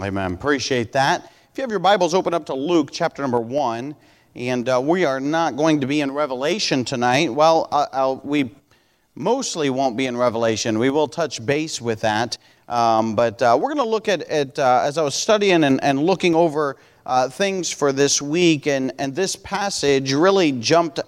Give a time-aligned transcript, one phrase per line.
[0.00, 0.32] Amen.
[0.32, 1.32] Appreciate that.
[1.50, 3.96] If you have your Bibles, open up to Luke chapter number 1.
[4.36, 7.34] And uh, we are not going to be in Revelation tonight.
[7.34, 8.54] Well, uh, we
[9.16, 10.78] mostly won't be in Revelation.
[10.78, 12.38] We will touch base with that.
[12.68, 15.82] Um, but uh, we're going to look at, at uh, as I was studying and,
[15.82, 21.00] and looking over uh, things for this week, and, and this passage really jumped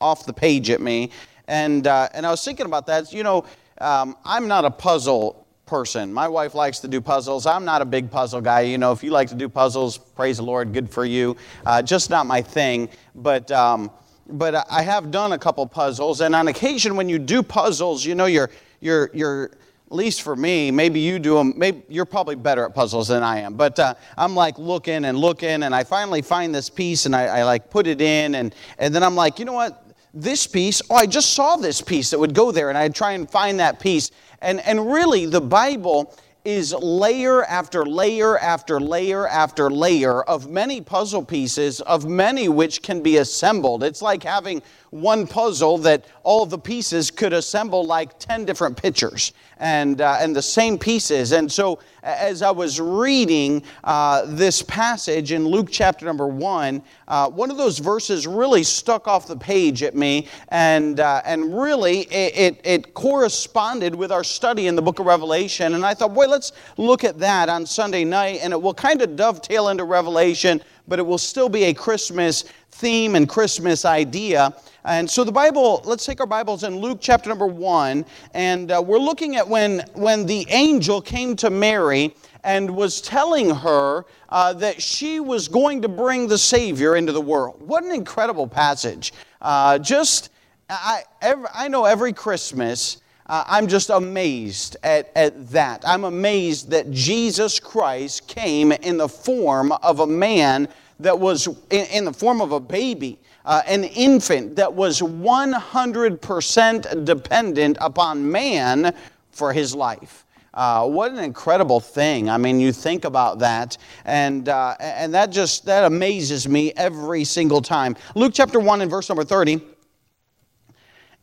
[0.00, 1.12] off the page at me.
[1.46, 3.12] And, uh, and I was thinking about that.
[3.12, 3.44] You know,
[3.80, 5.41] um, I'm not a puzzle
[5.72, 6.12] person.
[6.12, 7.46] My wife likes to do puzzles.
[7.46, 8.60] I'm not a big puzzle guy.
[8.60, 11.34] You know, if you like to do puzzles, praise the Lord, good for you.
[11.64, 12.90] Uh, just not my thing.
[13.14, 13.90] But um,
[14.28, 18.14] but I have done a couple puzzles, and on occasion when you do puzzles, you
[18.14, 22.34] know, you're you're you're at least for me, maybe you do them, maybe you're probably
[22.34, 23.54] better at puzzles than I am.
[23.54, 27.38] But uh, I'm like looking and looking, and I finally find this piece, and I,
[27.38, 29.91] I, like put it in, and, and then I'm like, you know what?
[30.14, 33.12] This piece, oh, I just saw this piece that would go there, and I'd try
[33.12, 34.10] and find that piece.
[34.42, 40.80] And, and really, the Bible is layer after layer after layer after layer of many
[40.80, 43.82] puzzle pieces, of many which can be assembled.
[43.84, 44.60] It's like having
[44.92, 50.36] one puzzle that all the pieces could assemble like 10 different pictures and, uh, and
[50.36, 51.32] the same pieces.
[51.32, 57.30] And so, as I was reading uh, this passage in Luke chapter number one, uh,
[57.30, 62.00] one of those verses really stuck off the page at me, and, uh, and really
[62.12, 65.74] it, it, it, corresponded with our study in the book of Revelation.
[65.74, 69.00] And I thought, boy, let's look at that on Sunday night, and it will kind
[69.00, 74.54] of dovetail into Revelation, but it will still be a Christmas theme and Christmas idea.
[74.84, 78.82] And so the Bible, let's take our Bibles in Luke chapter number one, and uh,
[78.84, 84.52] we're looking at when, when the angel came to Mary and was telling her uh,
[84.54, 87.62] that she was going to bring the Savior into the world.
[87.62, 89.12] What an incredible passage.
[89.40, 90.30] Uh, just,
[90.68, 95.84] I, every, I know every Christmas, uh, I'm just amazed at, at that.
[95.86, 100.66] I'm amazed that Jesus Christ came in the form of a man
[100.98, 107.04] that was in, in the form of a baby uh, an infant that was 100%
[107.04, 108.94] dependent upon man
[109.30, 110.24] for his life.
[110.54, 112.28] Uh, what an incredible thing!
[112.28, 117.24] I mean, you think about that, and uh, and that just that amazes me every
[117.24, 117.96] single time.
[118.14, 119.62] Luke chapter one and verse number thirty.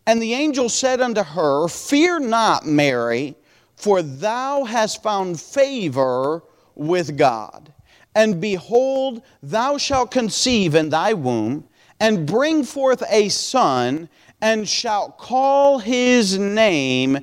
[0.07, 3.35] And the angel said unto her, Fear not, Mary,
[3.75, 6.41] for thou hast found favor
[6.73, 7.71] with God.
[8.15, 14.09] And behold, thou shalt conceive in thy womb and bring forth a son,
[14.41, 17.19] and shalt call his name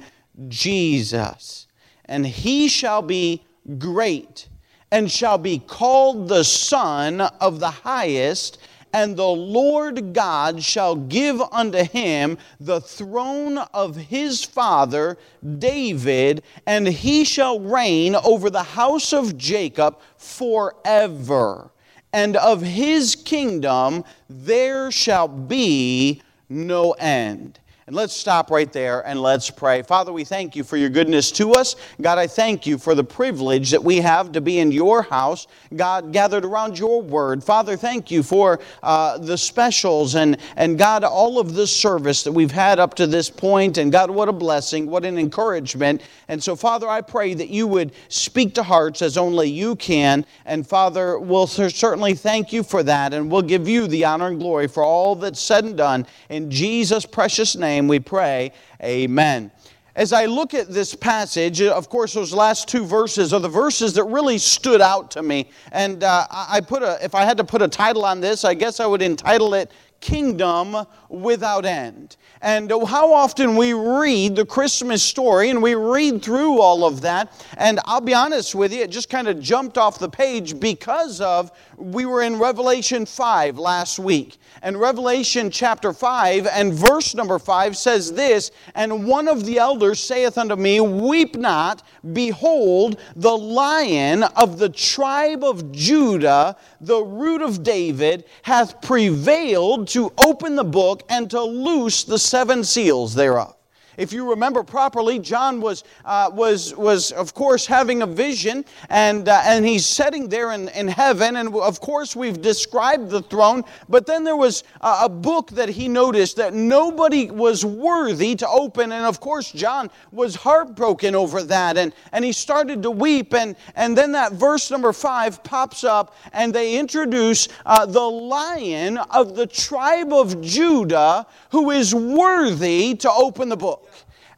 [0.49, 1.67] Jesus.
[2.05, 3.45] And he shall be
[3.79, 4.49] great,
[4.91, 8.59] and shall be called the Son of the Highest.
[8.93, 15.19] And the Lord God shall give unto him the throne of his father
[15.59, 21.73] David, and he shall reign over the house of Jacob forever
[22.13, 27.59] and of his kingdom there shall be no end.
[27.87, 29.81] And let's stop right there and let's pray.
[29.83, 31.77] Father, we thank you for your goodness to us.
[32.01, 35.47] God, I thank you for the privilege that we have to be in your house,
[35.77, 37.45] God, gathered around your word.
[37.45, 42.33] Father, thank you for uh, the specials and, and God, all of the service that
[42.33, 43.79] we've had up to this point.
[43.79, 46.03] And God, what a blessing, what an encouragement.
[46.27, 50.27] And so, Father, I pray that you would speak to hearts as only you can.
[50.45, 53.15] And Father, we'll certainly thank you for that.
[53.15, 56.05] And we'll give you the honor and glory for all that's said and done.
[56.31, 58.53] In Jesus' precious name name we pray.
[58.83, 59.51] Amen.
[59.95, 63.95] As I look at this passage, of course, those last two verses are the verses
[63.95, 65.51] that really stood out to me.
[65.73, 68.55] And uh, I put a, if I had to put a title on this, I
[68.55, 69.71] guess I would entitle it
[70.01, 72.17] Kingdom Without End.
[72.43, 77.33] And how often we read the Christmas story and we read through all of that.
[77.57, 81.21] And I'll be honest with you, it just kind of jumped off the page because
[81.23, 84.39] of we were in Revelation 5 last week.
[84.63, 90.01] And Revelation chapter 5 and verse number 5 says this And one of the elders
[90.01, 91.83] saith unto me, Weep not,
[92.13, 100.13] behold, the lion of the tribe of Judah, the root of David, hath prevailed to
[100.25, 103.56] open the book and to loose the seven seals thereof.
[103.97, 109.29] If you remember properly, John was, uh, was, was of course, having a vision, and,
[109.29, 111.37] uh, and he's sitting there in, in heaven.
[111.37, 115.69] And of course, we've described the throne, but then there was a, a book that
[115.69, 118.93] he noticed that nobody was worthy to open.
[118.93, 123.35] And of course, John was heartbroken over that, and, and he started to weep.
[123.35, 128.99] And, and then that verse number five pops up, and they introduce uh, the lion
[128.99, 133.86] of the tribe of Judah who is worthy to open the book.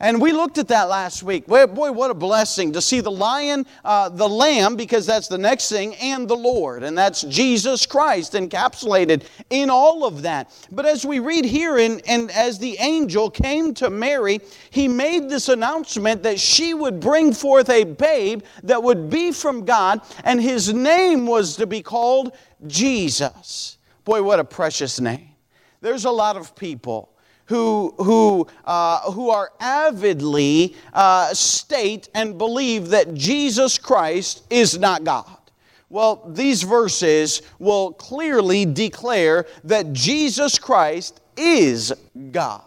[0.01, 1.47] And we looked at that last week.
[1.47, 5.69] Boy, what a blessing to see the lion, uh, the lamb, because that's the next
[5.71, 6.85] thing, and the Lord.
[6.85, 10.53] And that's Jesus Christ encapsulated in all of that.
[10.71, 14.41] But as we read here, in, and as the angel came to Mary,
[14.71, 19.65] he made this announcement that she would bring forth a babe that would be from
[19.65, 22.37] God, and his name was to be called
[22.69, 23.79] Jesus.
[24.05, 25.31] Boy, what a precious name.
[25.81, 27.18] There's a lot of people
[27.49, 35.03] who, who, uh, who are avidly uh, state and believe that Jesus Christ is not
[35.03, 35.39] God.
[35.89, 41.95] Well, these verses will clearly declare that Jesus Christ is
[42.31, 42.63] God.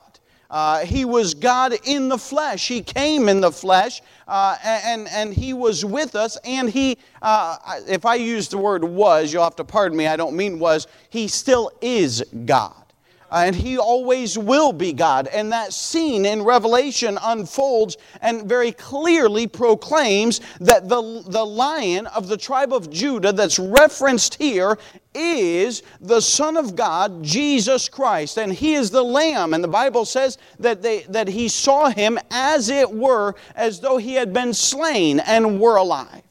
[0.50, 2.68] Uh, he was God in the flesh.
[2.68, 6.38] He came in the flesh, uh, and, and He was with us.
[6.44, 7.58] And He, uh,
[7.88, 10.88] if I use the word was, you'll have to pardon me, I don't mean was,
[11.10, 12.81] He still is God
[13.32, 15.28] and he always will be God.
[15.28, 22.28] And that scene in Revelation unfolds and very clearly proclaims that the, the lion of
[22.28, 24.78] the tribe of Judah that's referenced here
[25.14, 28.38] is the Son of God, Jesus Christ.
[28.38, 29.54] And he is the Lamb.
[29.54, 33.98] And the Bible says that, they, that he saw him as it were, as though
[33.98, 36.22] he had been slain and were alive.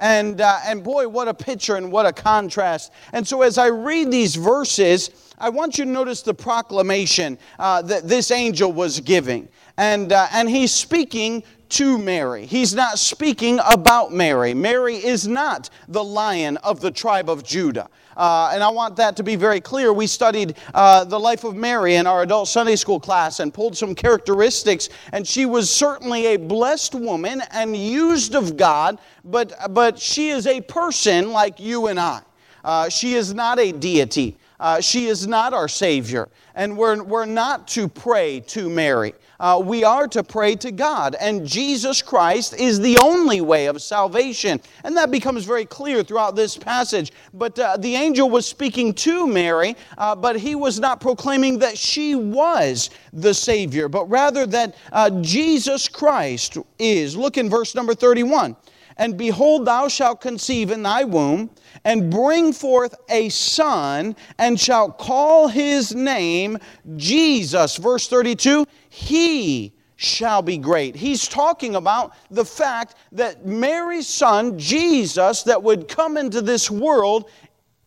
[0.00, 2.92] And, uh, and boy, what a picture and what a contrast.
[3.12, 7.82] And so as I read these verses, I want you to notice the proclamation uh,
[7.82, 9.48] that this angel was giving.
[9.76, 12.46] And, uh, and he's speaking to Mary.
[12.46, 14.54] He's not speaking about Mary.
[14.54, 17.88] Mary is not the lion of the tribe of Judah.
[18.16, 19.92] Uh, and I want that to be very clear.
[19.92, 23.76] We studied uh, the life of Mary in our adult Sunday school class and pulled
[23.76, 24.88] some characteristics.
[25.12, 30.48] And she was certainly a blessed woman and used of God, but, but she is
[30.48, 32.22] a person like you and I.
[32.64, 34.36] Uh, she is not a deity.
[34.60, 36.28] Uh, she is not our Savior.
[36.54, 39.14] And we're, we're not to pray to Mary.
[39.40, 41.14] Uh, we are to pray to God.
[41.20, 44.60] And Jesus Christ is the only way of salvation.
[44.82, 47.12] And that becomes very clear throughout this passage.
[47.32, 51.78] But uh, the angel was speaking to Mary, uh, but he was not proclaiming that
[51.78, 57.16] she was the Savior, but rather that uh, Jesus Christ is.
[57.16, 58.56] Look in verse number 31.
[58.98, 61.50] And behold, thou shalt conceive in thy womb
[61.84, 66.58] and bring forth a son, and shalt call his name
[66.96, 67.76] Jesus.
[67.76, 70.96] Verse 32 He shall be great.
[70.96, 77.30] He's talking about the fact that Mary's son, Jesus, that would come into this world,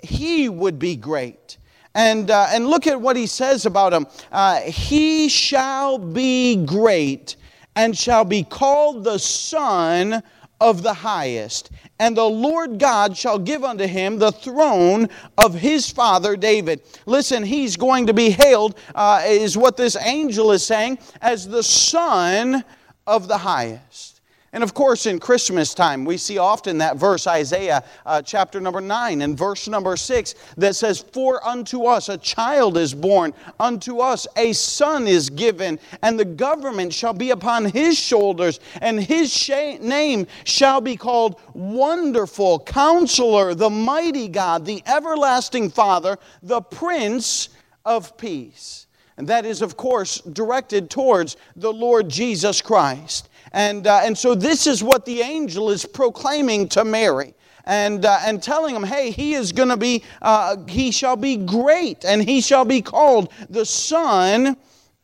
[0.01, 1.57] he would be great.
[1.93, 4.07] And, uh, and look at what he says about him.
[4.31, 7.35] Uh, he shall be great
[7.75, 10.21] and shall be called the Son
[10.61, 11.71] of the highest.
[11.99, 16.81] And the Lord God shall give unto him the throne of his father David.
[17.05, 21.63] Listen, he's going to be hailed, uh, is what this angel is saying, as the
[21.63, 22.63] Son
[23.07, 24.10] of the highest.
[24.53, 28.81] And of course, in Christmas time, we see often that verse, Isaiah uh, chapter number
[28.81, 33.99] 9 and verse number 6, that says, For unto us a child is born, unto
[33.99, 39.33] us a son is given, and the government shall be upon his shoulders, and his
[39.33, 47.47] sh- name shall be called Wonderful, Counselor, the Mighty God, the Everlasting Father, the Prince
[47.85, 48.87] of Peace.
[49.15, 53.29] And that is, of course, directed towards the Lord Jesus Christ.
[53.51, 57.33] And, uh, and so this is what the angel is proclaiming to Mary.
[57.65, 61.37] And, uh, and telling him, hey, he is going to be, uh, he shall be
[61.37, 64.57] great, and he shall be called the Son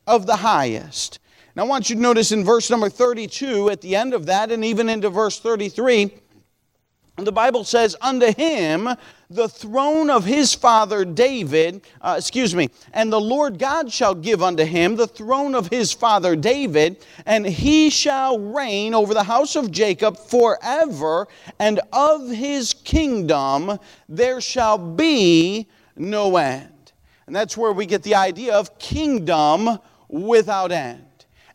[0.08, 1.20] of the Highest.
[1.56, 4.51] Now, I want you to notice in verse number 32, at the end of that,
[4.51, 6.12] and even into verse 33,
[7.26, 8.90] the Bible says, Unto him
[9.30, 14.44] the throne of his father David, uh, excuse me, and the Lord God shall give
[14.44, 19.56] unto him the throne of his father David, and he shall reign over the house
[19.56, 21.28] of Jacob forever,
[21.60, 26.94] and of his kingdom there shall be no end.
[27.26, 31.07] And that's where we get the idea of kingdom without end.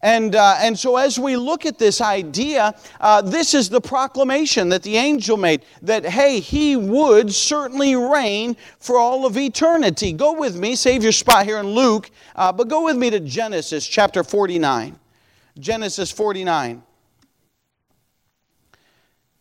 [0.03, 4.69] And, uh, and so, as we look at this idea, uh, this is the proclamation
[4.71, 10.13] that the angel made that, hey, he would certainly reign for all of eternity.
[10.13, 13.21] Go with me, save your spot here in Luke, uh, but go with me to
[13.21, 14.99] Genesis chapter 49.
[15.59, 16.83] Genesis 49.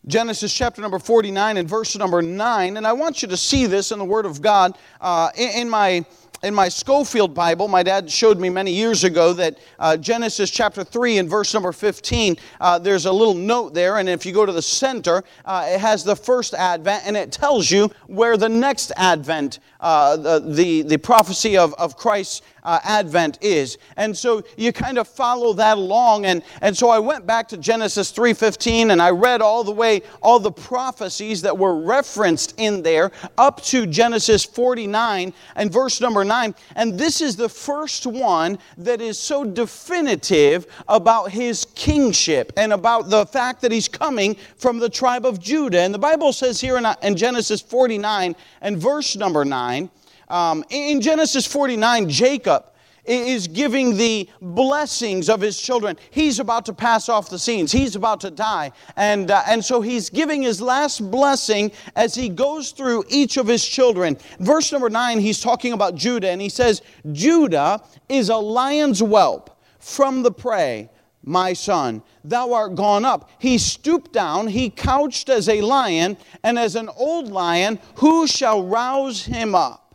[0.07, 2.77] Genesis chapter number 49 and verse number 9.
[2.77, 4.75] And I want you to see this in the Word of God.
[4.99, 6.03] Uh, in, in, my
[6.43, 10.83] in my Scofield Bible, my dad showed me many years ago that uh, Genesis chapter
[10.83, 14.45] 3 and verse number 15, uh, there's a little note there, and if you go
[14.45, 18.49] to the center, uh, it has the first advent, and it tells you where the
[18.49, 23.77] next advent, uh, the, the, the prophecy of, of Christ's uh, Advent is.
[23.97, 26.25] And so you kind of follow that along.
[26.25, 30.01] And, and so I went back to Genesis 3.15 and I read all the way,
[30.21, 36.23] all the prophecies that were referenced in there up to Genesis 49 and verse number
[36.23, 36.55] 9.
[36.75, 43.09] And this is the first one that is so definitive about his kingship and about
[43.09, 45.79] the fact that he's coming from the tribe of Judah.
[45.79, 49.89] And the Bible says here in, in Genesis 49 and verse number 9,
[50.31, 52.65] um, in Genesis 49, Jacob
[53.05, 55.97] is giving the blessings of his children.
[56.11, 57.71] He's about to pass off the scenes.
[57.71, 58.71] He's about to die.
[58.95, 63.47] And, uh, and so he's giving his last blessing as he goes through each of
[63.47, 64.17] his children.
[64.39, 69.59] Verse number nine, he's talking about Judah, and he says, Judah is a lion's whelp
[69.79, 70.89] from the prey.
[71.23, 73.29] My son, thou art gone up.
[73.37, 78.63] He stooped down, he couched as a lion, and as an old lion, who shall
[78.63, 79.90] rouse him up?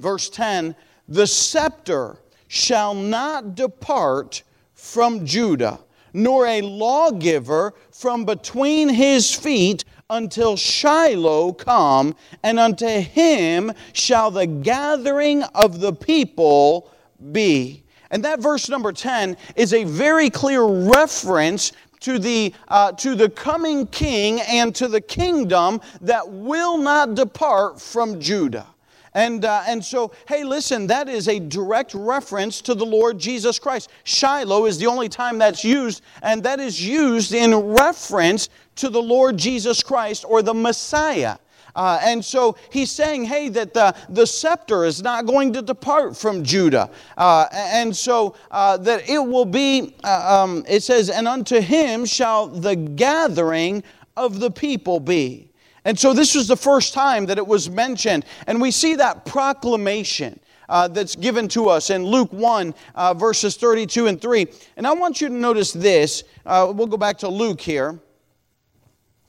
[0.00, 0.74] Verse 10
[1.08, 2.16] The scepter
[2.48, 4.42] shall not depart
[4.74, 5.78] from Judah,
[6.12, 14.46] nor a lawgiver from between his feet until Shiloh come, and unto him shall the
[14.46, 16.90] gathering of the people
[17.30, 17.84] be.
[18.10, 23.28] And that verse number 10 is a very clear reference to the, uh, to the
[23.28, 28.66] coming king and to the kingdom that will not depart from Judah.
[29.14, 33.58] And, uh, and so, hey, listen, that is a direct reference to the Lord Jesus
[33.58, 33.90] Christ.
[34.04, 39.02] Shiloh is the only time that's used, and that is used in reference to the
[39.02, 41.38] Lord Jesus Christ or the Messiah.
[41.74, 46.16] Uh, and so he's saying, hey, that the, the scepter is not going to depart
[46.16, 46.90] from Judah.
[47.16, 52.04] Uh, and so uh, that it will be, uh, um, it says, and unto him
[52.04, 53.82] shall the gathering
[54.16, 55.49] of the people be.
[55.84, 58.24] And so this was the first time that it was mentioned.
[58.46, 60.40] And we see that proclamation.
[60.68, 64.46] Uh, that's given to us in Luke 1, uh, verses 32 and 3.
[64.76, 66.22] And I want you to notice this.
[66.46, 67.98] Uh, we'll go back to Luke here.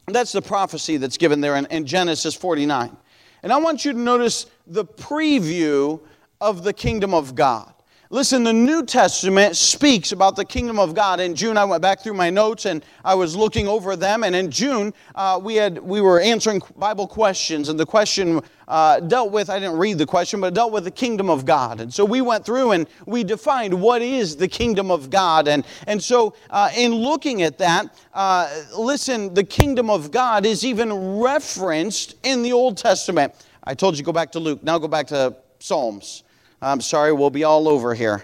[0.06, 2.96] That's the prophecy that's given there in, in Genesis 49.
[3.42, 6.00] And I want you to notice the preview
[6.40, 7.74] of the kingdom of God.
[8.14, 11.22] Listen, the New Testament speaks about the kingdom of God.
[11.22, 14.26] In June, I went back through my notes and I was looking over them.
[14.26, 19.00] And in June, uh, we had we were answering Bible questions, and the question uh,
[19.00, 21.80] dealt with I didn't read the question, but it dealt with the kingdom of God.
[21.80, 25.48] And so we went through and we defined what is the kingdom of God.
[25.48, 30.66] And and so uh, in looking at that, uh, listen, the kingdom of God is
[30.66, 33.34] even referenced in the Old Testament.
[33.64, 34.62] I told you go back to Luke.
[34.64, 36.24] Now go back to Psalms.
[36.62, 38.24] I'm sorry, we'll be all over here.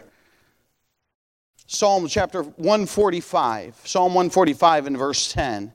[1.65, 5.73] Psalm chapter 145, Psalm 145 and verse 10.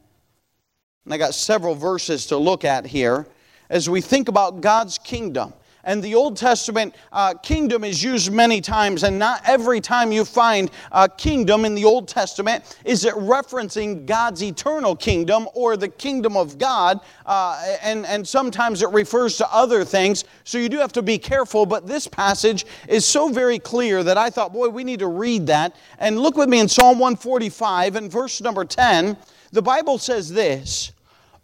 [1.05, 3.27] And I got several verses to look at here
[3.69, 5.53] as we think about God's kingdom.
[5.85, 10.25] And the Old Testament uh, kingdom is used many times, and not every time you
[10.25, 15.89] find a kingdom in the Old Testament is it referencing God's eternal kingdom or the
[15.89, 20.25] kingdom of God, uh, and, and sometimes it refers to other things.
[20.45, 24.17] So you do have to be careful, but this passage is so very clear that
[24.17, 25.75] I thought, boy, we need to read that.
[25.99, 29.17] And look with me in Psalm 145 and verse number 10.
[29.51, 30.93] The Bible says this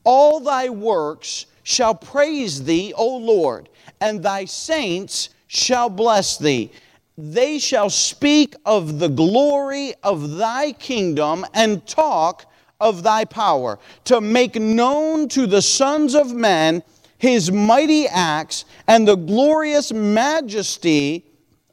[0.05, 3.69] All thy works shall praise thee, O Lord
[4.01, 6.71] and thy saints shall bless thee.
[7.17, 12.47] They shall speak of the glory of thy kingdom and talk
[12.81, 16.83] of thy power, to make known to the sons of men
[17.19, 21.25] his mighty acts and the glorious majesty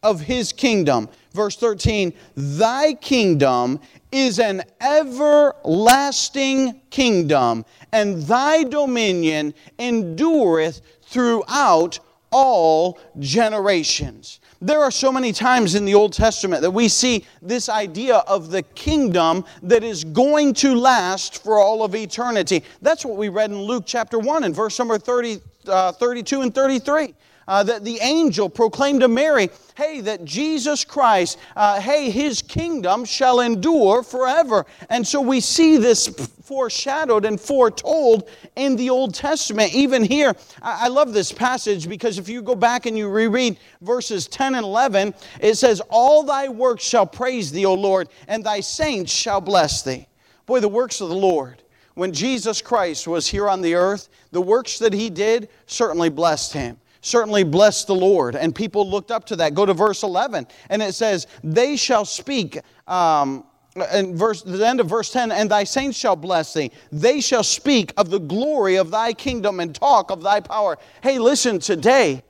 [0.02, 1.08] of his kingdom.
[1.34, 3.80] Verse 13, thy kingdom
[4.12, 12.00] is an everlasting kingdom, and thy dominion endureth throughout
[12.32, 14.40] all generations.
[14.62, 18.52] There are so many times in the Old Testament that we see this idea of
[18.52, 22.64] the kingdom that is going to last for all of eternity.
[22.82, 26.56] That's what we read in Luke chapter 1 and verse number 30, uh, 32 and
[26.56, 27.14] 33
[27.48, 33.06] uh, that the angel proclaimed to Mary, hey, that Jesus Christ, uh, hey, his kingdom
[33.06, 34.66] shall endure forever.
[34.90, 36.08] And so we see this
[36.44, 39.74] foreshadowed and foretold in the Old Testament.
[39.74, 43.58] Even here, I, I love this passage because if you go back and you reread
[43.82, 48.44] verses 10 and 11, it says, All thy works shall praise thee, O Lord, and
[48.44, 50.08] thy saints shall bless thee.
[50.46, 51.62] Boy, the works of the Lord
[51.96, 56.52] when Jesus Christ was here on the earth, the works that he did certainly blessed
[56.52, 58.36] him certainly blessed the Lord.
[58.36, 59.54] And people looked up to that.
[59.54, 62.60] Go to verse 11, and it says, They shall speak.
[62.88, 63.46] Um,
[63.94, 66.72] in verse, the end of verse 10, and thy saints shall bless thee.
[66.92, 70.78] They shall speak of the glory of thy kingdom and talk of thy power.
[71.04, 72.24] Hey, listen, today,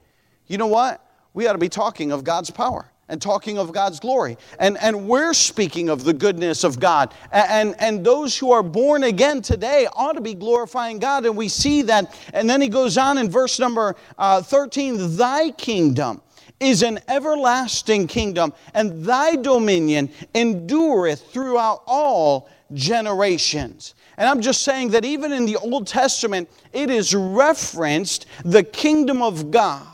[0.47, 1.01] you know what?
[1.33, 4.37] We ought to be talking of God's power and talking of God's glory.
[4.59, 7.13] And, and we're speaking of the goodness of God.
[7.31, 11.25] And, and, those who are born again today ought to be glorifying God.
[11.25, 12.17] And we see that.
[12.33, 16.21] And then he goes on in verse number uh, 13 Thy kingdom
[16.59, 23.93] is an everlasting kingdom, and thy dominion endureth throughout all generations.
[24.17, 29.21] And I'm just saying that even in the Old Testament, it is referenced the kingdom
[29.21, 29.87] of God.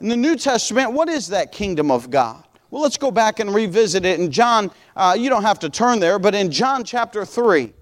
[0.00, 2.45] In the New Testament, what is that kingdom of God?
[2.70, 4.18] Well, let's go back and revisit it.
[4.18, 7.72] In John, uh, you don't have to turn there, but in John chapter 3,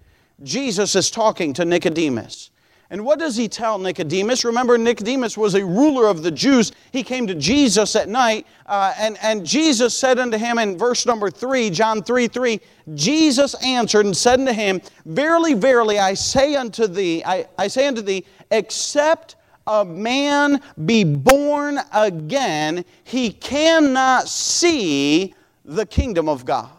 [0.43, 2.51] Jesus is talking to Nicodemus.
[2.91, 4.45] And what does he tell Nicodemus?
[4.45, 6.71] Remember, Nicodemus was a ruler of the Jews.
[6.93, 11.07] He came to Jesus at night, uh, and, and Jesus said unto him in verse
[11.07, 12.61] number 3, John 3 3,
[12.95, 17.87] Jesus answered and said unto him, Verily, verily, I say unto thee, I, I say
[17.87, 19.37] unto thee, except
[19.67, 26.71] a man be born again, he cannot see the kingdom of God.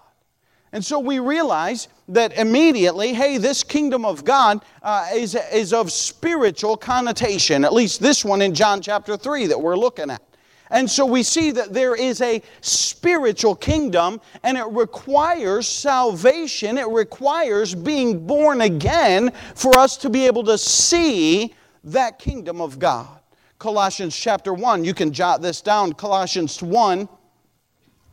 [0.72, 5.92] And so we realize that immediately, hey, this kingdom of God uh, is, is of
[5.92, 10.22] spiritual connotation, at least this one in John chapter 3 that we're looking at.
[10.72, 16.78] And so we see that there is a spiritual kingdom and it requires salvation.
[16.78, 21.54] It requires being born again for us to be able to see
[21.86, 23.20] that kingdom of God.
[23.58, 25.94] Colossians chapter 1, you can jot this down.
[25.94, 27.08] Colossians 1,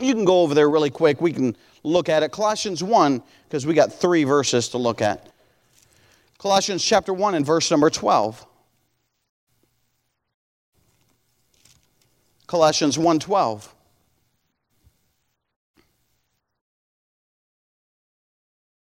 [0.00, 1.20] you can go over there really quick.
[1.20, 2.30] We can look at it.
[2.30, 5.28] Colossians 1, because we got three verses to look at.
[6.38, 8.46] Colossians chapter 1 and verse number 12.
[12.52, 13.68] Colossians 1:12.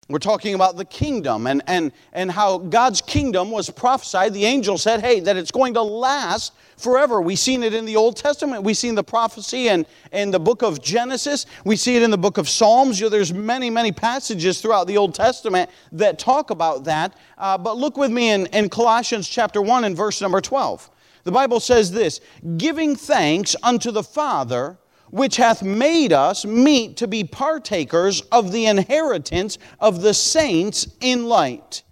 [0.09, 4.35] We're talking about the kingdom and, and, and how God's kingdom was prophesied.
[4.35, 7.21] The angel said, hey, that it's going to last forever.
[7.21, 8.63] We've seen it in the Old Testament.
[8.63, 11.47] We've seen the prophecy in, in the book of Genesis.
[11.65, 13.01] We see it in the book of Psalms.
[13.01, 17.17] You know, there's many, many passages throughout the Old Testament that talk about that.
[17.37, 20.89] Uh, but look with me in, in Colossians chapter 1 and verse number 12.
[21.25, 22.21] The Bible says this,
[22.57, 24.79] giving thanks unto the Father
[25.11, 31.27] which hath made us meet to be partakers of the inheritance of the saints in
[31.27, 31.83] light,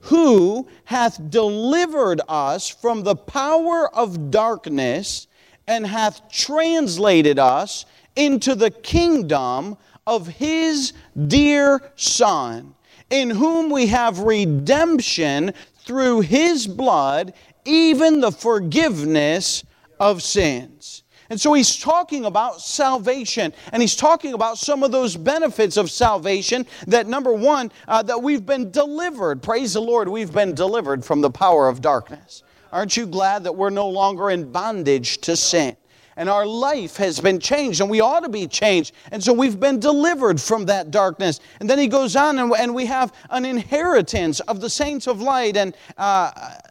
[0.00, 5.26] who hath delivered us from the power of darkness
[5.66, 10.92] and hath translated us into the kingdom of his
[11.28, 12.74] dear Son,
[13.10, 15.52] in whom we have redemption
[15.84, 17.32] through his blood,
[17.64, 19.64] even the forgiveness
[19.98, 20.99] of sins.
[21.30, 25.88] And so he's talking about salvation, and he's talking about some of those benefits of
[25.88, 29.40] salvation that, number one, uh, that we've been delivered.
[29.40, 32.42] Praise the Lord, we've been delivered from the power of darkness.
[32.72, 35.76] Aren't you glad that we're no longer in bondage to sin?
[36.16, 38.94] and our life has been changed, and we ought to be changed.
[39.10, 41.40] And so we've been delivered from that darkness.
[41.60, 45.56] And then he goes on, and, we have an inheritance of the saints of light.
[45.56, 46.30] And, uh,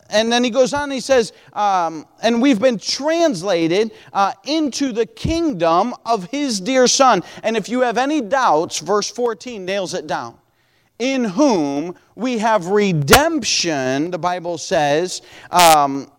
[0.10, 5.06] and then he goes on, he says, um, and we've been translated uh, into the
[5.06, 7.24] kingdom of his dear Son.
[7.43, 10.38] And if you have any doubts, verse 14 nails it down
[11.00, 16.12] in whom we have redemption, the Bible says, um,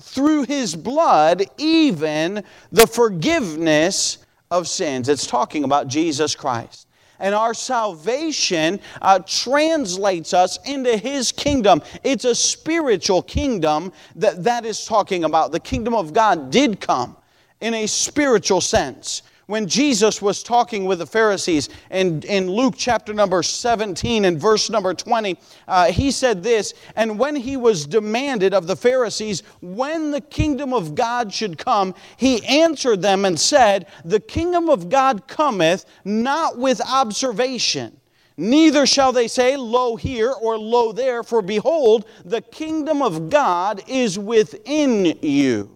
[0.00, 4.18] through his blood, even the forgiveness
[4.50, 5.08] of sins.
[5.08, 6.86] It's talking about Jesus Christ.
[7.18, 11.82] And our salvation uh, translates us into his kingdom.
[12.04, 15.52] It's a spiritual kingdom that that is talking about.
[15.52, 17.16] The kingdom of God did come
[17.60, 23.14] in a spiritual sense when Jesus was talking with the Pharisees in, in Luke chapter
[23.14, 28.52] number 17 and verse number 20, uh, he said this, and when he was demanded
[28.52, 33.86] of the Pharisees when the kingdom of God should come, he answered them and said,
[34.04, 38.00] The kingdom of God cometh not with observation.
[38.36, 43.82] Neither shall they say, Lo here or Lo there, for behold, the kingdom of God
[43.86, 45.75] is within you.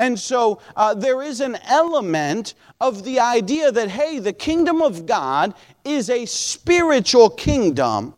[0.00, 5.04] And so uh, there is an element of the idea that, hey, the kingdom of
[5.04, 5.52] God
[5.84, 8.14] is a spiritual kingdom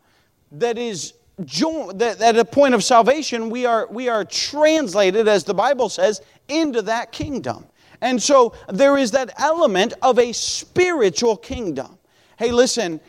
[0.53, 5.55] that is that at a point of salvation we are we are translated as the
[5.55, 7.67] bible says into that kingdom.
[8.01, 11.99] And so there is that element of a spiritual kingdom.
[12.39, 13.01] Hey listen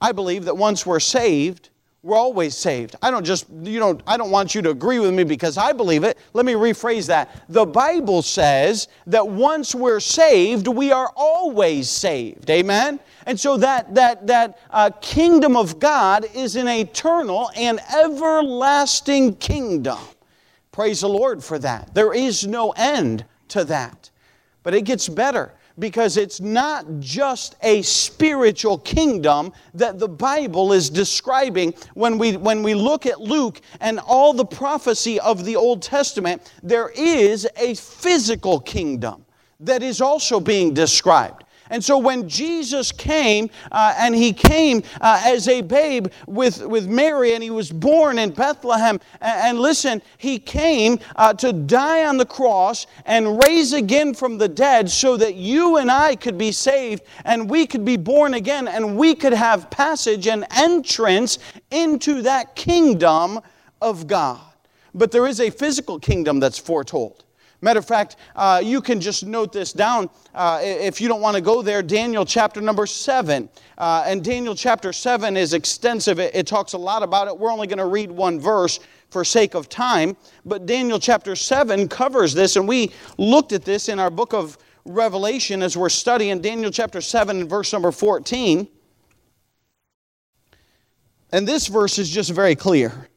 [0.00, 1.68] i believe that once we're saved
[2.04, 2.96] We're always saved.
[3.00, 5.72] I don't just, you know, I don't want you to agree with me because I
[5.72, 6.18] believe it.
[6.32, 7.44] Let me rephrase that.
[7.48, 12.50] The Bible says that once we're saved, we are always saved.
[12.50, 12.98] Amen?
[13.26, 20.00] And so that, that, that uh, kingdom of God is an eternal and everlasting kingdom.
[20.72, 21.94] Praise the Lord for that.
[21.94, 24.10] There is no end to that.
[24.64, 30.90] But it gets better because it's not just a spiritual kingdom that the Bible is
[30.90, 31.74] describing.
[31.94, 36.52] When we, when we look at Luke and all the prophecy of the Old Testament,
[36.62, 39.24] there is a physical kingdom
[39.60, 41.44] that is also being described.
[41.72, 46.86] And so when Jesus came, uh, and he came uh, as a babe with, with
[46.86, 52.04] Mary, and he was born in Bethlehem, and, and listen, he came uh, to die
[52.04, 56.36] on the cross and raise again from the dead so that you and I could
[56.36, 61.38] be saved, and we could be born again, and we could have passage and entrance
[61.70, 63.40] into that kingdom
[63.80, 64.42] of God.
[64.92, 67.24] But there is a physical kingdom that's foretold.
[67.62, 71.36] Matter of fact, uh, you can just note this down uh, if you don't want
[71.36, 71.80] to go there.
[71.80, 73.48] Daniel chapter number seven.
[73.78, 77.38] Uh, and Daniel chapter seven is extensive, it, it talks a lot about it.
[77.38, 80.16] We're only going to read one verse for sake of time.
[80.44, 84.58] But Daniel chapter seven covers this, and we looked at this in our book of
[84.84, 88.66] Revelation as we're studying Daniel chapter 7 and verse number 14.
[91.30, 93.08] And this verse is just very clear.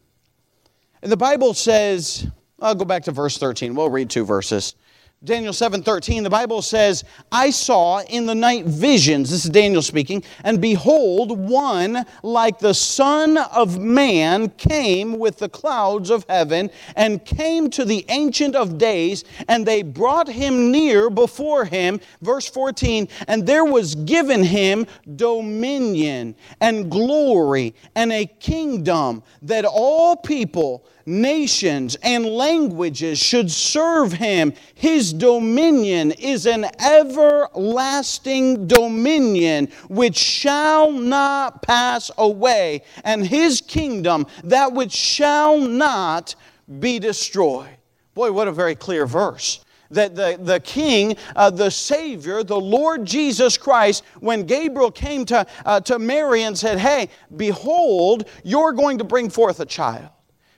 [1.01, 2.27] And the Bible says,
[2.59, 3.75] I'll go back to verse 13.
[3.75, 4.75] We'll read two verses.
[5.23, 10.23] Daniel 7:13 the Bible says I saw in the night visions this is Daniel speaking
[10.43, 17.25] and behold one like the son of man came with the clouds of heaven and
[17.25, 23.07] came to the ancient of days and they brought him near before him verse 14
[23.27, 31.95] and there was given him dominion and glory and a kingdom that all people nations
[32.01, 34.53] and languages should serve him.
[34.73, 44.73] His dominion is an everlasting dominion which shall not pass away, and his kingdom that
[44.73, 46.35] which shall not
[46.79, 47.69] be destroyed.
[48.13, 53.05] Boy, what a very clear verse that the, the King, uh, the Savior, the Lord
[53.05, 58.97] Jesus Christ, when Gabriel came to, uh, to Mary and said, Hey, behold, you're going
[58.97, 60.09] to bring forth a child.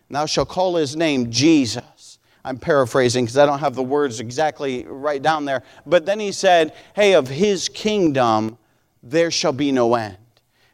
[0.10, 2.20] Thou shalt call his name Jesus.
[2.46, 5.64] I'm paraphrasing because I don't have the words exactly right down there.
[5.86, 8.58] But then he said, Hey, of his kingdom
[9.04, 10.18] there shall be no end.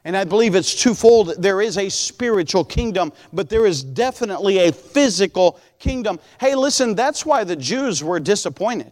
[0.06, 1.36] And I believe it's twofold.
[1.42, 6.20] There is a spiritual kingdom, but there is definitely a physical kingdom.
[6.40, 8.92] Hey, listen, that's why the Jews were disappointed.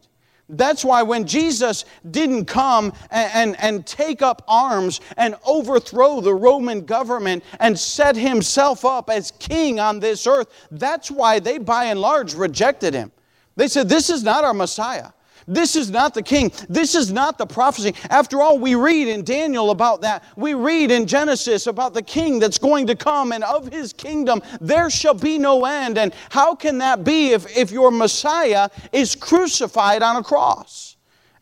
[0.51, 6.33] That's why when Jesus didn't come and, and, and, take up arms and overthrow the
[6.33, 11.85] Roman government and set himself up as king on this earth, that's why they by
[11.85, 13.11] and large rejected him.
[13.55, 15.11] They said, This is not our Messiah.
[15.47, 16.51] This is not the king.
[16.69, 17.93] This is not the prophecy.
[18.09, 20.23] After all, we read in Daniel about that.
[20.35, 24.41] We read in Genesis about the king that's going to come, and of his kingdom
[24.59, 25.97] there shall be no end.
[25.97, 30.90] And how can that be if, if your Messiah is crucified on a cross?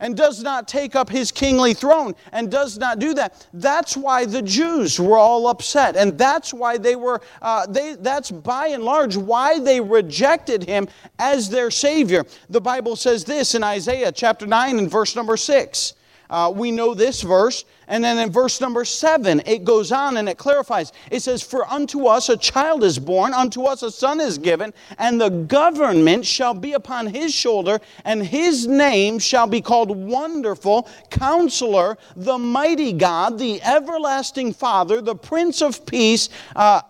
[0.00, 3.46] And does not take up his kingly throne and does not do that.
[3.52, 5.96] That's why the Jews were all upset.
[5.96, 10.88] And that's why they were, uh, they, that's by and large why they rejected him
[11.18, 12.24] as their Savior.
[12.48, 15.94] The Bible says this in Isaiah chapter 9 and verse number 6.
[16.30, 17.64] Uh, we know this verse.
[17.88, 20.92] And then in verse number seven, it goes on and it clarifies.
[21.10, 24.72] It says, For unto us a child is born, unto us a son is given,
[24.96, 30.88] and the government shall be upon his shoulder, and his name shall be called Wonderful,
[31.10, 36.28] Counselor, the Mighty God, the Everlasting Father, the Prince of Peace.
[36.54, 36.82] Uh,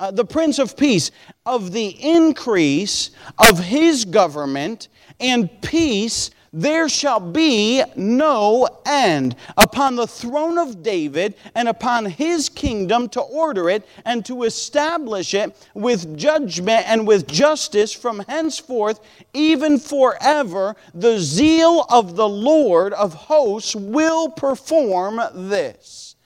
[0.00, 1.10] uh, the Prince of Peace,
[1.44, 4.88] of the increase of his government
[5.20, 12.48] and peace there shall be no end upon the throne of David and upon his
[12.48, 19.00] kingdom to order it and to establish it with judgment and with justice from henceforth,
[19.32, 20.74] even forever.
[20.92, 26.16] The zeal of the Lord of hosts will perform this.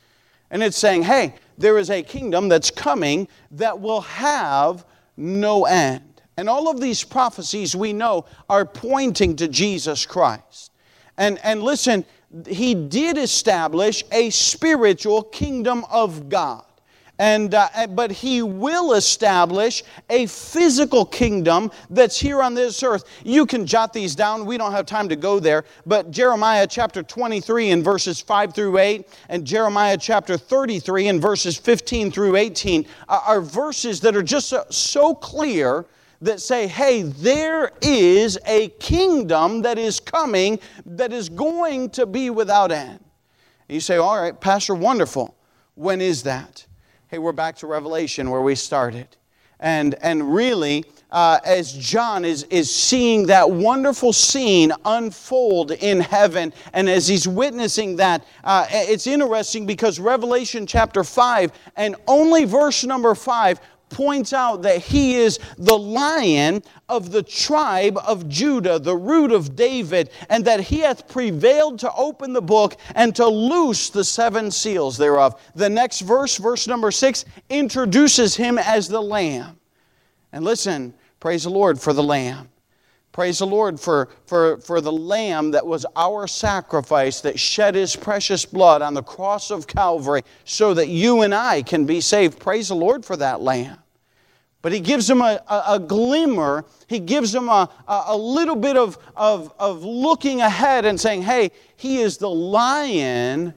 [0.50, 6.13] And it's saying, hey, there is a kingdom that's coming that will have no end.
[6.36, 10.72] And all of these prophecies we know are pointing to Jesus Christ.
[11.16, 12.04] And, and listen,
[12.46, 16.64] he did establish a spiritual kingdom of God.
[17.16, 23.04] And, uh, but he will establish a physical kingdom that's here on this earth.
[23.22, 24.44] You can jot these down.
[24.44, 25.64] We don't have time to go there.
[25.86, 31.56] But Jeremiah chapter 23 in verses 5 through 8 and Jeremiah chapter 33 in verses
[31.56, 35.86] 15 through 18 are verses that are just so, so clear
[36.24, 42.30] that say, hey, there is a kingdom that is coming that is going to be
[42.30, 42.98] without end.
[43.68, 45.36] And you say, all right, Pastor, wonderful.
[45.74, 46.66] When is that?
[47.08, 49.08] Hey, we're back to Revelation where we started.
[49.60, 56.52] And, and really, uh, as John is, is seeing that wonderful scene unfold in heaven,
[56.72, 62.84] and as he's witnessing that, uh, it's interesting because Revelation chapter 5 and only verse
[62.84, 63.60] number 5
[63.94, 69.54] points out that he is the lion of the tribe of Judah, the root of
[69.54, 74.50] David, and that he hath prevailed to open the book and to loose the seven
[74.50, 75.40] seals thereof.
[75.54, 79.58] The next verse, verse number six, introduces him as the lamb.
[80.32, 82.48] And listen, praise the Lord for the lamb.
[83.14, 87.94] Praise the Lord for, for, for the Lamb that was our sacrifice that shed His
[87.94, 92.40] precious blood on the cross of Calvary so that you and I can be saved.
[92.40, 93.78] Praise the Lord for that Lamb.
[94.64, 98.78] But He gives them a, a, a glimmer, He gives them a, a, little bit
[98.78, 103.52] of, of, of looking ahead and saying, hey, He is the lion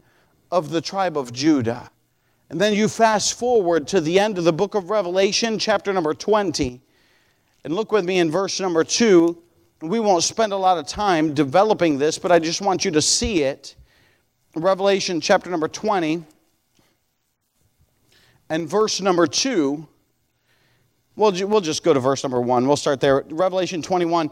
[0.51, 1.89] of the tribe of Judah.
[2.49, 6.13] And then you fast forward to the end of the book of Revelation, chapter number
[6.13, 6.81] 20.
[7.63, 9.41] And look with me in verse number 2
[9.81, 13.01] we won't spend a lot of time developing this, but I just want you to
[13.01, 13.75] see it.
[14.55, 16.23] Revelation chapter number 20
[18.49, 19.87] and verse number 2.
[21.17, 22.67] We'll, we'll just go to verse number 1.
[22.67, 23.25] We'll start there.
[23.29, 24.31] Revelation 21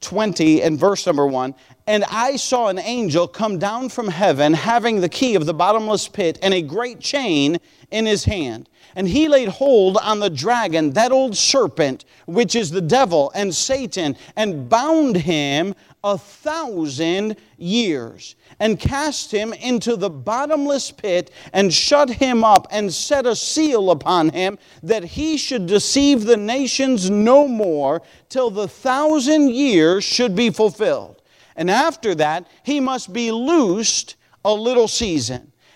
[0.00, 1.54] 20 and verse number 1.
[1.86, 6.08] And I saw an angel come down from heaven, having the key of the bottomless
[6.08, 7.58] pit and a great chain
[7.90, 8.68] in his hand.
[8.96, 13.54] And he laid hold on the dragon, that old serpent, which is the devil and
[13.54, 21.72] Satan, and bound him a thousand years, and cast him into the bottomless pit, and
[21.72, 27.08] shut him up, and set a seal upon him, that he should deceive the nations
[27.08, 31.22] no more, till the thousand years should be fulfilled.
[31.56, 35.52] And after that, he must be loosed a little season.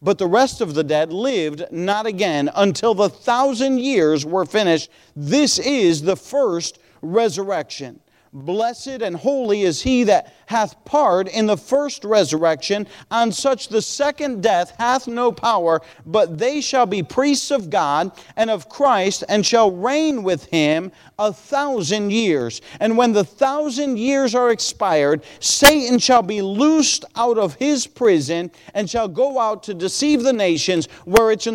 [0.00, 4.90] But the rest of the dead lived not again until the thousand years were finished.
[5.16, 8.00] This is the first resurrection.
[8.44, 12.86] Blessed and holy is he that hath part in the first resurrection.
[13.10, 18.12] On such the second death hath no power, but they shall be priests of God
[18.36, 22.62] and of Christ, and shall reign with him a thousand years.
[22.80, 28.50] And when the thousand years are expired, Satan shall be loosed out of his prison,
[28.72, 30.88] and shall go out to deceive the nations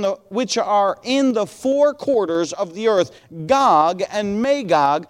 [0.04, 3.12] the, which are in the four quarters of the earth,
[3.48, 5.08] Gog and Magog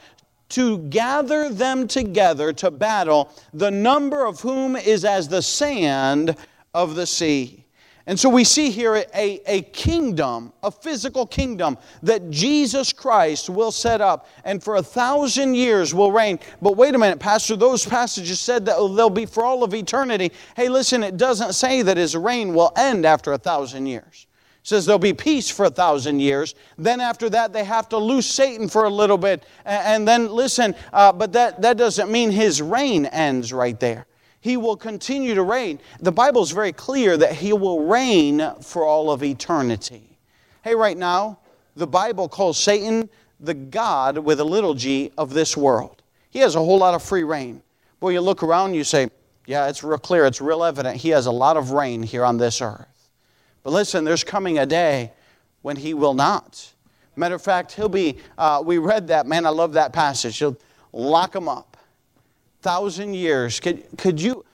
[0.54, 6.36] to gather them together to battle, the number of whom is as the sand
[6.74, 7.64] of the sea.
[8.06, 13.72] And so we see here a, a kingdom, a physical kingdom that Jesus Christ will
[13.72, 16.38] set up and for a thousand years will reign.
[16.62, 20.34] But wait a minute, Pastor, those passages said that they'll be for all of eternity.
[20.56, 24.28] Hey, listen, it doesn't say that his reign will end after a thousand years
[24.64, 26.56] says there'll be peace for a thousand years.
[26.78, 29.44] Then after that, they have to lose Satan for a little bit.
[29.66, 34.08] And then listen, uh, but that, that doesn't mean his reign ends right there.
[34.40, 35.80] He will continue to reign.
[36.00, 40.18] The Bible is very clear that he will reign for all of eternity.
[40.64, 41.40] Hey, right now,
[41.76, 46.02] the Bible calls Satan the God with a little g of this world.
[46.30, 47.62] He has a whole lot of free reign.
[48.00, 49.10] Boy, you look around, you say,
[49.46, 50.98] yeah, it's real clear, it's real evident.
[50.98, 52.93] He has a lot of reign here on this earth.
[53.64, 55.12] But listen, there's coming a day
[55.62, 56.74] when he will not.
[57.16, 60.38] Matter of fact, he'll be, uh, we read that, man, I love that passage.
[60.38, 60.58] He'll
[60.92, 61.78] lock him up.
[62.62, 63.60] Thousand years.
[63.60, 64.46] Could, could you,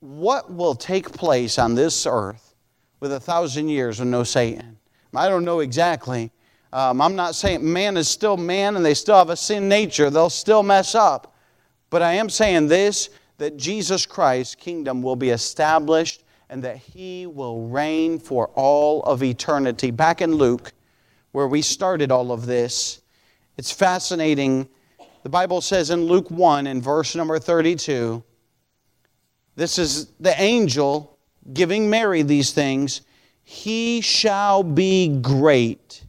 [0.00, 2.54] what will take place on this earth
[3.00, 4.78] with a thousand years of no Satan?
[5.14, 6.30] I don't know exactly.
[6.72, 10.10] Um, I'm not saying man is still man and they still have a sin nature.
[10.10, 11.34] They'll still mess up.
[11.90, 17.26] But I am saying this that Jesus Christ's kingdom will be established and that he
[17.26, 19.90] will reign for all of eternity.
[19.90, 20.72] Back in Luke,
[21.32, 23.00] where we started all of this.
[23.56, 24.68] It's fascinating.
[25.22, 28.22] The Bible says in Luke 1, in verse number 32,
[29.56, 31.18] this is the angel
[31.52, 33.02] giving Mary these things.
[33.42, 36.04] He shall be great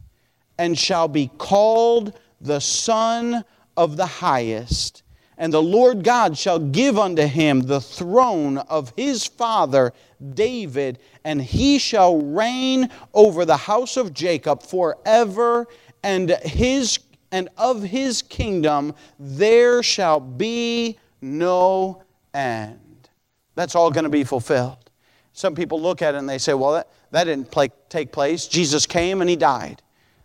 [0.58, 3.44] and shall be called the Son
[3.76, 5.02] of the Highest.
[5.36, 9.92] And the Lord God shall give unto him the throne of his father
[10.34, 15.66] David, and he shall reign over the house of Jacob forever,
[16.02, 16.98] and his
[17.32, 22.02] and of his kingdom there shall be no
[22.34, 23.08] end.
[23.54, 24.90] That's all going to be fulfilled.
[25.32, 28.46] Some people look at it and they say, well, that, that didn't play, take place.
[28.46, 29.82] Jesus came and he died.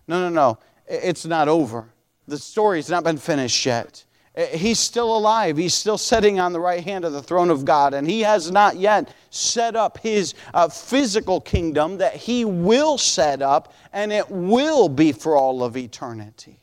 [0.08, 0.58] No, no, no.
[0.88, 1.90] It's not over.
[2.28, 4.04] The story's not been finished yet.
[4.36, 5.56] He's still alive.
[5.56, 7.94] He's still sitting on the right hand of the throne of God.
[7.94, 13.42] And he has not yet set up his uh, physical kingdom that he will set
[13.42, 16.60] up, and it will be for all of eternity.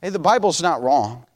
[0.00, 1.26] Hey, the Bible's not wrong,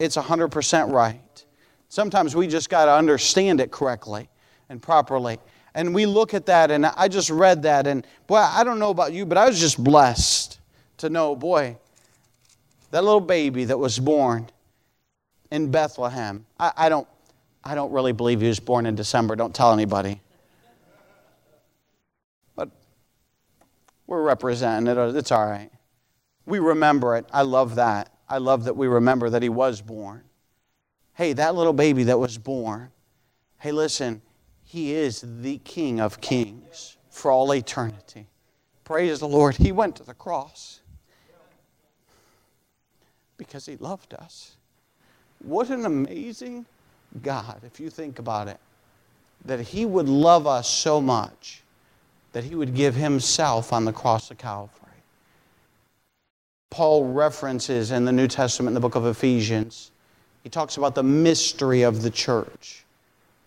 [0.00, 1.44] it's 100% right.
[1.88, 4.28] Sometimes we just got to understand it correctly
[4.68, 5.38] and properly.
[5.74, 8.90] And we look at that, and I just read that, and boy, I don't know
[8.90, 10.58] about you, but I was just blessed
[10.96, 11.76] to know, boy,
[12.90, 14.48] that little baby that was born
[15.50, 16.46] in Bethlehem.
[16.58, 17.06] I, I, don't,
[17.64, 19.36] I don't really believe he was born in December.
[19.36, 20.20] Don't tell anybody.
[22.54, 22.70] But
[24.06, 25.16] we're representing it.
[25.16, 25.70] It's all right.
[26.44, 27.26] We remember it.
[27.32, 28.12] I love that.
[28.28, 30.22] I love that we remember that he was born.
[31.14, 32.90] Hey, that little baby that was born,
[33.58, 34.20] hey, listen,
[34.62, 38.28] he is the King of kings for all eternity.
[38.84, 39.56] Praise the Lord.
[39.56, 40.80] He went to the cross
[43.36, 44.56] because he loved us.
[45.42, 46.66] What an amazing
[47.22, 48.58] God, if you think about it,
[49.44, 51.62] that he would love us so much
[52.32, 54.72] that he would give himself on the cross of Calvary.
[56.68, 59.90] Paul references in the New Testament, in the book of Ephesians,
[60.42, 62.84] he talks about the mystery of the church.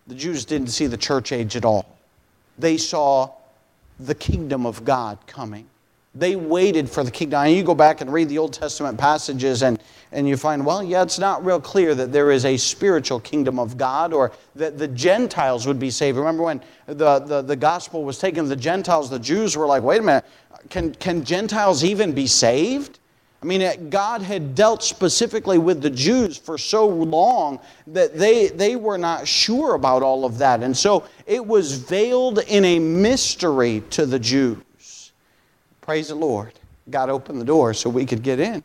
[0.08, 1.98] The Jews didn't see the church age at all,
[2.58, 3.30] they saw
[4.00, 5.69] the kingdom of God coming.
[6.14, 7.44] They waited for the kingdom.
[7.44, 10.82] And you go back and read the Old Testament passages, and, and you find, well,
[10.82, 14.76] yeah, it's not real clear that there is a spiritual kingdom of God or that
[14.76, 16.18] the Gentiles would be saved.
[16.18, 19.84] Remember when the, the, the gospel was taken to the Gentiles, the Jews were like,
[19.84, 20.24] wait a minute,
[20.68, 22.98] can, can Gentiles even be saved?
[23.42, 28.76] I mean, God had dealt specifically with the Jews for so long that they, they
[28.76, 30.62] were not sure about all of that.
[30.62, 34.58] And so it was veiled in a mystery to the Jews.
[35.90, 36.52] Praise the Lord.
[36.88, 38.62] God opened the door so we could get in.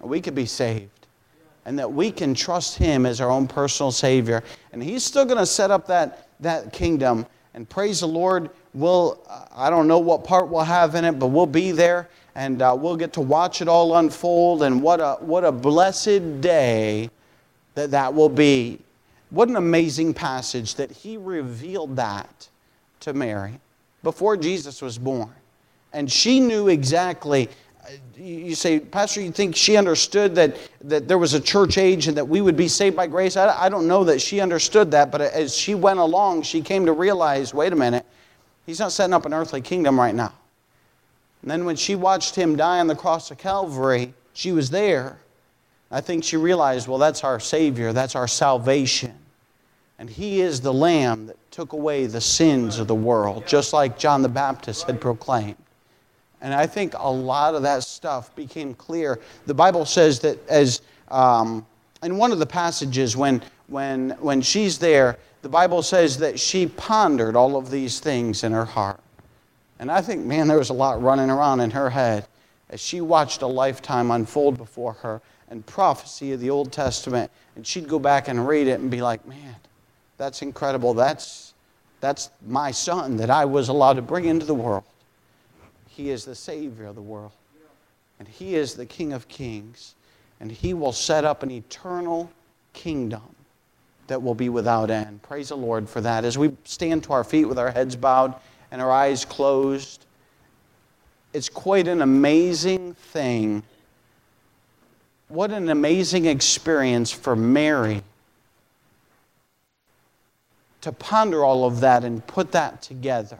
[0.00, 1.06] We could be saved.
[1.66, 4.42] And that we can trust Him as our own personal Savior.
[4.72, 7.26] And He's still going to set up that, that kingdom.
[7.54, 9.24] And praise the Lord, we'll,
[9.54, 12.76] I don't know what part we'll have in it, but we'll be there and uh,
[12.76, 14.64] we'll get to watch it all unfold.
[14.64, 17.08] And what a, what a blessed day
[17.76, 18.80] that that will be.
[19.30, 22.48] What an amazing passage that He revealed that
[22.98, 23.60] to Mary
[24.02, 25.30] before Jesus was born.
[25.92, 27.48] And she knew exactly.
[27.84, 32.08] Uh, you say, Pastor, you think she understood that, that there was a church age
[32.08, 33.36] and that we would be saved by grace?
[33.36, 36.86] I, I don't know that she understood that, but as she went along, she came
[36.86, 38.06] to realize wait a minute,
[38.66, 40.32] he's not setting up an earthly kingdom right now.
[41.42, 45.18] And then when she watched him die on the cross of Calvary, she was there.
[45.90, 49.14] I think she realized, well, that's our Savior, that's our salvation.
[49.98, 53.98] And He is the Lamb that took away the sins of the world, just like
[53.98, 55.56] John the Baptist had proclaimed.
[56.42, 59.20] And I think a lot of that stuff became clear.
[59.46, 61.64] The Bible says that as um,
[62.02, 66.66] in one of the passages when, when, when she's there, the Bible says that she
[66.66, 69.00] pondered all of these things in her heart.
[69.78, 72.26] And I think, man, there was a lot running around in her head
[72.70, 77.30] as she watched a lifetime unfold before her and prophecy of the Old Testament.
[77.54, 79.56] And she'd go back and read it and be like, man,
[80.16, 80.94] that's incredible.
[80.94, 81.54] That's,
[82.00, 84.84] that's my son that I was allowed to bring into the world.
[85.94, 87.32] He is the Savior of the world.
[88.18, 89.94] And He is the King of kings.
[90.40, 92.30] And He will set up an eternal
[92.72, 93.22] kingdom
[94.06, 95.22] that will be without end.
[95.22, 96.24] Praise the Lord for that.
[96.24, 98.34] As we stand to our feet with our heads bowed
[98.70, 100.06] and our eyes closed,
[101.32, 103.62] it's quite an amazing thing.
[105.28, 108.02] What an amazing experience for Mary
[110.80, 113.38] to ponder all of that and put that together.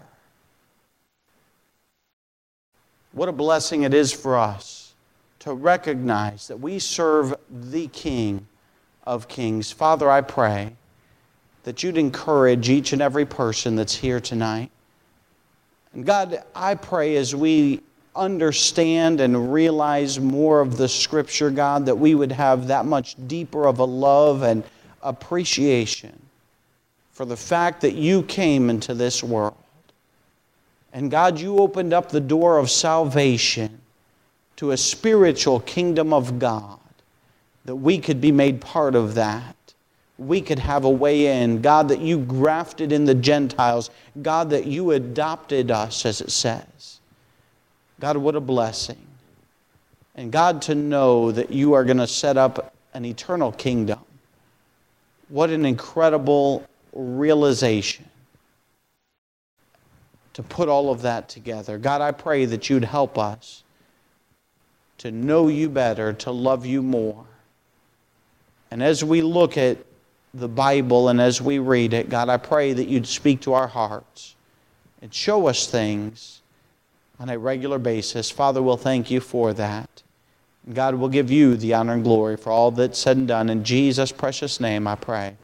[3.13, 4.95] What a blessing it is for us
[5.41, 8.47] to recognize that we serve the King
[9.05, 9.71] of Kings.
[9.71, 10.77] Father, I pray
[11.65, 14.71] that you'd encourage each and every person that's here tonight.
[15.93, 17.81] And God, I pray as we
[18.17, 23.67] understand and realize more of the Scripture, God, that we would have that much deeper
[23.67, 24.65] of a love and
[25.03, 26.19] appreciation
[27.13, 29.57] for the fact that you came into this world.
[30.93, 33.81] And God, you opened up the door of salvation
[34.57, 36.79] to a spiritual kingdom of God,
[37.65, 39.57] that we could be made part of that.
[40.19, 41.63] We could have a way in.
[41.63, 43.91] God, that you grafted in the Gentiles.
[44.21, 47.01] God, that you adopted us, as it says.
[47.99, 49.07] God, what a blessing.
[50.15, 54.01] And God, to know that you are going to set up an eternal kingdom.
[55.29, 58.05] What an incredible realization
[60.35, 61.79] to put all of that together.
[61.79, 63.63] God, I pray that you'd help us
[64.99, 67.25] to know you better, to love you more.
[68.71, 69.79] And as we look at
[70.33, 73.67] the Bible and as we read it, God, I pray that you'd speak to our
[73.67, 74.35] hearts
[75.03, 76.41] and show us things
[77.19, 78.31] on a regular basis.
[78.31, 80.03] Father, we'll thank you for that.
[80.65, 83.51] And God will give you the honor and glory for all that's said and done.
[83.51, 85.37] In Jesus' precious name, I pray.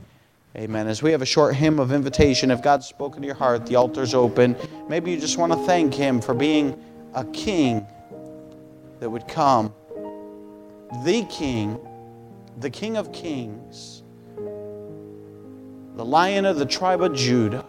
[0.57, 0.89] Amen.
[0.89, 3.77] As we have a short hymn of invitation, if God's spoken to your heart, the
[3.77, 4.57] altar's open.
[4.89, 6.83] Maybe you just want to thank Him for being
[7.15, 7.87] a king
[8.99, 9.75] that would come.
[11.05, 11.79] The King,
[12.59, 14.03] the King of Kings,
[15.97, 17.67] the Lion of the tribe of Judah,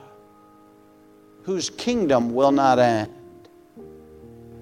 [1.43, 3.11] whose kingdom will not end.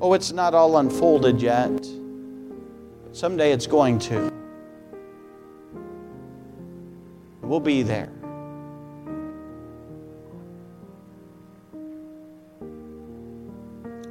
[0.02, 1.88] Oh, it's not all unfolded yet.
[3.12, 4.32] Someday it's going to.
[7.48, 8.10] We'll be there.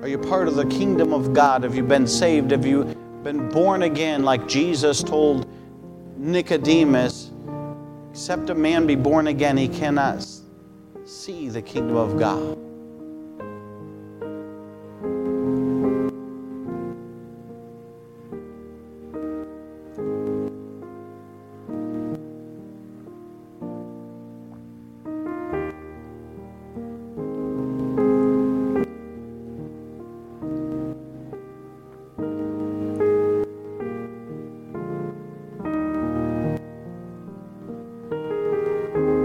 [0.01, 1.62] Are you part of the kingdom of God?
[1.62, 2.51] Have you been saved?
[2.51, 2.84] Have you
[3.22, 5.47] been born again like Jesus told
[6.16, 7.30] Nicodemus?
[8.11, 10.26] Except a man be born again, he cannot
[11.05, 12.65] see the kingdom of God.